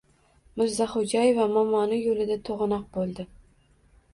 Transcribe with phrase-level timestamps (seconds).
[0.61, 3.29] Mirzaxo‘jaeva momoni yo‘lida to‘g‘onoq bo‘ldi.